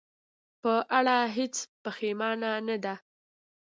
[0.61, 2.93] په اړه هېڅ پښېمانه نه ده.